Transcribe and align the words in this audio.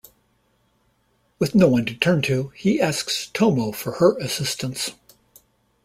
With 1.37 1.53
no 1.53 1.67
one 1.67 1.85
to 1.85 1.93
turn 1.93 2.23
to, 2.23 2.47
he 2.55 2.81
asks 2.81 3.29
Tomoe 3.35 3.75
for 3.75 3.91
her 4.01 4.17
assistance. 4.17 4.93